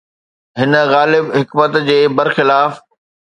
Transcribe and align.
هن 0.61 0.71
غالب 0.93 1.25
حڪمت 1.41 1.73
جي 1.91 1.99
برخلاف 2.21 2.71